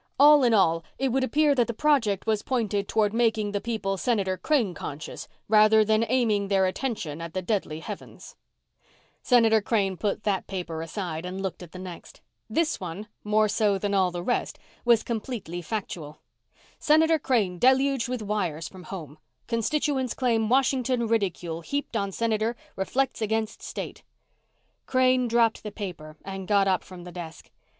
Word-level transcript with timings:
All 0.17 0.43
in 0.43 0.51
all, 0.51 0.83
it 0.97 1.09
would 1.09 1.23
appear 1.23 1.53
that 1.53 1.67
the 1.67 1.75
project 1.75 2.25
was 2.25 2.41
pointed 2.41 2.87
toward 2.87 3.13
making 3.13 3.51
the 3.51 3.61
people 3.61 3.97
Senator 3.97 4.35
Crane 4.35 4.73
conscious 4.73 5.27
rather 5.47 5.85
than 5.85 6.03
aiming 6.09 6.47
their 6.47 6.65
attention 6.65 7.21
at 7.21 7.35
the 7.35 7.41
deadly 7.43 7.81
heavens. 7.81 8.35
Senator 9.21 9.61
Crane 9.61 9.97
put 9.97 10.23
that 10.23 10.47
paper 10.47 10.81
aside 10.81 11.23
and 11.23 11.39
looked 11.39 11.61
at 11.61 11.71
the 11.71 11.77
next. 11.77 12.19
This 12.49 12.79
one, 12.79 13.09
more 13.23 13.47
so 13.47 13.77
than 13.77 13.93
all 13.93 14.09
the 14.09 14.23
rest, 14.23 14.57
was 14.85 15.03
completely 15.03 15.61
factual: 15.61 16.17
SENATOR 16.79 17.19
CRANE 17.19 17.59
DELUGED 17.59 18.09
WITH 18.09 18.23
WIRES 18.23 18.67
FROM 18.69 18.83
HOME 18.85 19.19
CONSTITUENTS 19.45 20.15
CLAIM 20.15 20.49
WASHINGTON 20.49 21.05
RIDICULE 21.09 21.61
HEAPED 21.61 21.95
ON 21.95 22.11
SENATOR 22.11 22.55
REFLECTS 22.75 23.21
AGAINST 23.21 23.61
STATE. 23.61 24.01
Crane 24.87 25.27
dropped 25.27 25.61
the 25.61 25.71
paper 25.71 26.17
and 26.25 26.47
got 26.47 26.67
up 26.67 26.83
from 26.83 27.03
the 27.03 27.11
desk. 27.11 27.51